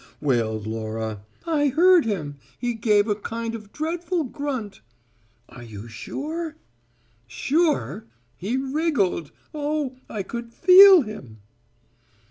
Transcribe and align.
wailed 0.19 0.65
Laura. 0.65 1.21
"I 1.45 1.67
heard 1.67 2.05
him: 2.05 2.37
he 2.57 2.73
gave 2.73 3.07
a 3.07 3.13
kind 3.13 3.53
of 3.53 3.71
dreadful 3.71 4.23
grunt." 4.23 4.81
"Are 5.47 5.61
you 5.61 5.87
sure?" 5.87 6.55
"Sure? 7.27 8.07
He 8.35 8.57
wriggled 8.57 9.31
oh! 9.53 9.97
I 10.09 10.23
could 10.23 10.51
feel 10.55 11.03
him!" 11.03 11.41